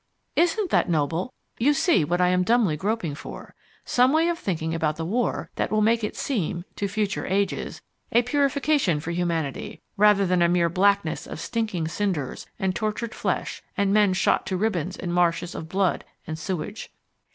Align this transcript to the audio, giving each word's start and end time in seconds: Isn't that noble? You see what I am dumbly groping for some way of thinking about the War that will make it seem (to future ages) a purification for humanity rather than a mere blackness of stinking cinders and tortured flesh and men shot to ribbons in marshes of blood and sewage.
Isn't 0.35 0.71
that 0.71 0.89
noble? 0.89 1.31
You 1.59 1.75
see 1.75 2.03
what 2.03 2.19
I 2.19 2.29
am 2.29 2.41
dumbly 2.41 2.75
groping 2.75 3.13
for 3.13 3.53
some 3.85 4.11
way 4.11 4.29
of 4.29 4.39
thinking 4.39 4.73
about 4.73 4.95
the 4.95 5.05
War 5.05 5.51
that 5.57 5.69
will 5.69 5.83
make 5.83 6.03
it 6.03 6.15
seem 6.15 6.65
(to 6.77 6.87
future 6.87 7.27
ages) 7.27 7.83
a 8.11 8.23
purification 8.23 8.99
for 8.99 9.11
humanity 9.11 9.79
rather 9.97 10.25
than 10.25 10.41
a 10.41 10.49
mere 10.49 10.69
blackness 10.69 11.27
of 11.27 11.39
stinking 11.39 11.87
cinders 11.87 12.47
and 12.57 12.75
tortured 12.75 13.13
flesh 13.13 13.61
and 13.77 13.93
men 13.93 14.13
shot 14.13 14.47
to 14.47 14.57
ribbons 14.57 14.97
in 14.97 15.11
marshes 15.11 15.53
of 15.53 15.69
blood 15.69 16.03
and 16.25 16.39
sewage. 16.39 16.89